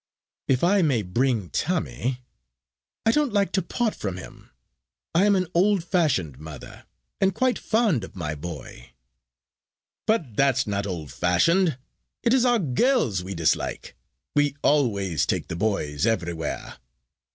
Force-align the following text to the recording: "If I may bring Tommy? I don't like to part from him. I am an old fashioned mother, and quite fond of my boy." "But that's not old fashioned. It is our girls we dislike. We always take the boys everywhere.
"If 0.47 0.63
I 0.63 0.81
may 0.81 1.03
bring 1.03 1.51
Tommy? 1.51 2.23
I 3.05 3.11
don't 3.11 3.31
like 3.33 3.51
to 3.51 3.61
part 3.61 3.93
from 3.93 4.17
him. 4.17 4.49
I 5.13 5.25
am 5.25 5.35
an 5.35 5.45
old 5.53 5.83
fashioned 5.83 6.39
mother, 6.39 6.87
and 7.19 7.35
quite 7.35 7.59
fond 7.59 8.03
of 8.03 8.15
my 8.15 8.33
boy." 8.33 8.93
"But 10.07 10.35
that's 10.35 10.65
not 10.65 10.87
old 10.87 11.11
fashioned. 11.11 11.77
It 12.23 12.33
is 12.33 12.45
our 12.45 12.57
girls 12.57 13.23
we 13.23 13.35
dislike. 13.35 13.95
We 14.33 14.55
always 14.63 15.27
take 15.27 15.49
the 15.49 15.55
boys 15.55 16.07
everywhere. 16.07 16.79